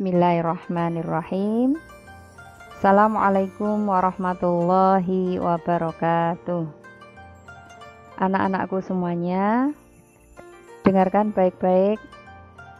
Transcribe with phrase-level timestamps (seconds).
[0.00, 1.76] Bismillahirrahmanirrahim.
[2.72, 6.64] Assalamualaikum warahmatullahi wabarakatuh.
[8.16, 9.76] Anak-anakku semuanya,
[10.88, 12.00] dengarkan baik-baik.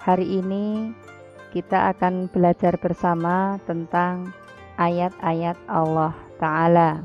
[0.00, 0.96] Hari ini
[1.52, 4.32] kita akan belajar bersama tentang
[4.80, 7.04] ayat-ayat Allah Ta'ala.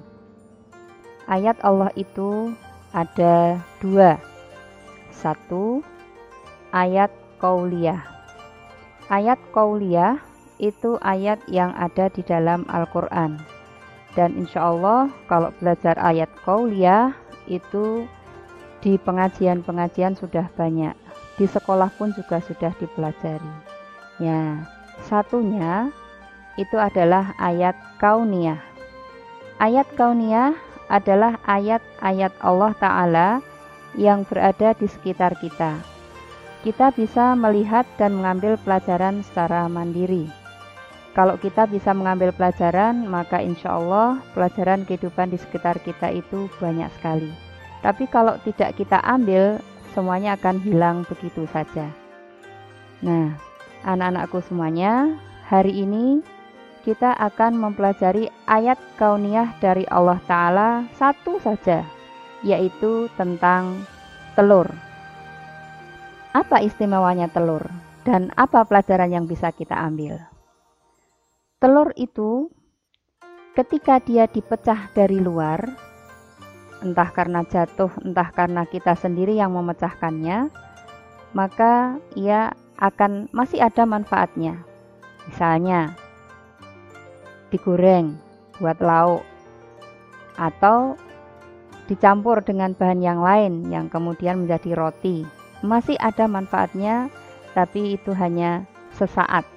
[1.27, 2.55] Ayat Allah itu
[2.95, 4.16] ada dua.
[5.11, 5.84] Satu,
[6.71, 8.14] ayat kauliyah
[9.05, 10.18] Ayat kauliyah
[10.58, 13.38] itu ayat yang ada di dalam Al-Quran.
[14.18, 17.14] Dan insya Allah kalau belajar ayat kauliyah
[17.45, 18.09] itu
[18.81, 20.98] di pengajian-pengajian sudah banyak.
[21.38, 23.54] Di sekolah pun juga sudah dipelajari.
[24.18, 24.66] Ya,
[25.06, 25.94] satunya
[26.58, 28.58] itu adalah ayat kauniyah.
[29.62, 30.58] Ayat kauniyah
[30.90, 33.30] adalah ayat-ayat Allah Ta'ala
[33.94, 35.95] yang berada di sekitar kita
[36.65, 40.25] kita bisa melihat dan mengambil pelajaran secara mandiri.
[41.13, 46.89] Kalau kita bisa mengambil pelajaran, maka insya Allah pelajaran kehidupan di sekitar kita itu banyak
[46.97, 47.30] sekali.
[47.85, 49.61] Tapi kalau tidak kita ambil,
[49.94, 51.85] semuanya akan hilang begitu saja.
[53.05, 53.38] Nah,
[53.85, 55.13] anak-anakku semuanya,
[55.45, 56.25] hari ini
[56.81, 61.85] kita akan mempelajari ayat kauniyah dari Allah Ta'ala satu saja,
[62.41, 63.85] yaitu tentang
[64.33, 64.66] telur.
[66.36, 67.64] Apa istimewanya telur
[68.03, 70.19] dan apa pelajaran yang bisa kita ambil?
[71.64, 72.52] Telur itu
[73.55, 75.63] ketika dia dipecah dari luar,
[76.83, 80.52] entah karena jatuh, entah karena kita sendiri yang memecahkannya,
[81.31, 82.52] maka ia
[82.83, 84.59] akan masih ada manfaatnya.
[85.31, 85.95] Misalnya,
[87.47, 88.19] digoreng
[88.59, 89.23] buat lauk
[90.36, 91.00] atau
[91.88, 95.23] dicampur dengan bahan yang lain yang kemudian menjadi roti
[95.61, 97.08] masih ada manfaatnya,
[97.56, 99.48] tapi itu hanya sesaat.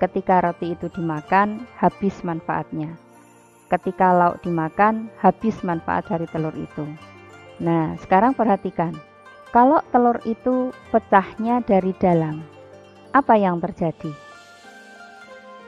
[0.00, 2.96] Ketika roti itu dimakan, habis manfaatnya.
[3.70, 6.84] Ketika lauk dimakan, habis manfaat dari telur itu.
[7.62, 8.92] Nah, sekarang perhatikan.
[9.52, 12.40] Kalau telur itu pecahnya dari dalam,
[13.12, 14.12] apa yang terjadi?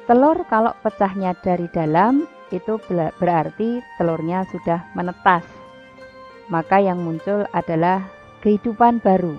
[0.09, 2.81] Telur kalau pecahnya dari dalam, itu
[3.21, 5.45] berarti telurnya sudah menetas.
[6.53, 8.05] Maka yang muncul adalah
[8.45, 9.37] kehidupan baru,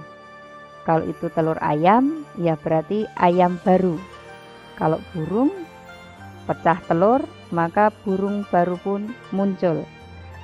[0.86, 3.98] kalau itu telur ayam, ya berarti ayam baru.
[4.78, 5.50] Kalau burung
[6.46, 9.82] pecah telur, maka burung baru pun muncul.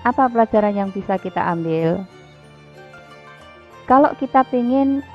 [0.01, 2.01] Apa pelajaran yang bisa kita ambil?
[3.85, 5.06] Kalau kita ingin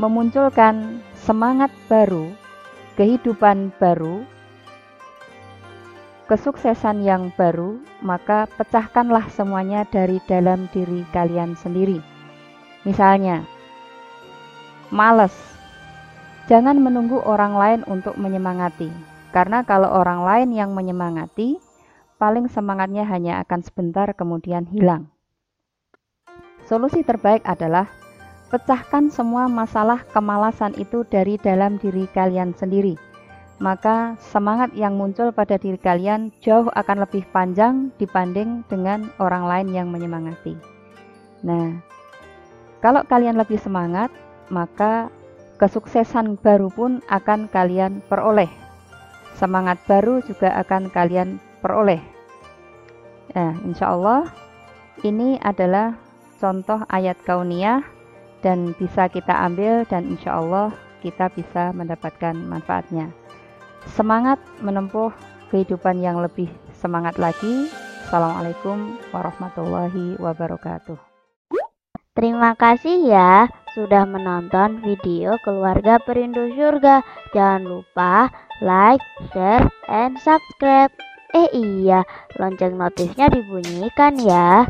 [0.00, 2.32] memunculkan semangat baru,
[2.96, 4.24] kehidupan baru,
[6.24, 12.00] kesuksesan yang baru, maka pecahkanlah semuanya dari dalam diri kalian sendiri.
[12.88, 13.44] Misalnya,
[14.94, 15.34] Males.
[16.46, 18.94] Jangan menunggu orang lain untuk menyemangati,
[19.34, 21.58] karena kalau orang lain yang menyemangati,
[22.14, 25.10] paling semangatnya hanya akan sebentar kemudian hilang.
[26.70, 27.90] Solusi terbaik adalah
[28.54, 32.94] pecahkan semua masalah kemalasan itu dari dalam diri kalian sendiri.
[33.58, 39.74] Maka semangat yang muncul pada diri kalian jauh akan lebih panjang dibanding dengan orang lain
[39.74, 40.54] yang menyemangati.
[41.42, 41.82] Nah,
[42.78, 44.14] kalau kalian lebih semangat,
[44.48, 45.08] maka
[45.56, 48.50] kesuksesan baru pun akan kalian peroleh.
[49.34, 52.02] Semangat baru juga akan kalian peroleh.
[53.34, 54.30] Nah, insya Allah
[55.02, 55.98] ini adalah
[56.38, 57.82] contoh ayat kauniyah
[58.44, 63.10] dan bisa kita ambil dan insya Allah kita bisa mendapatkan manfaatnya.
[63.90, 65.12] Semangat menempuh
[65.48, 67.68] kehidupan yang lebih semangat lagi.
[68.04, 70.96] Assalamualaikum warahmatullahi wabarakatuh.
[72.14, 77.02] Terima kasih ya sudah menonton video keluarga perindu surga.
[77.34, 78.30] Jangan lupa
[78.62, 79.02] like,
[79.34, 80.94] share, and subscribe.
[81.34, 82.06] Eh iya,
[82.38, 84.62] lonceng notifnya dibunyikan ya.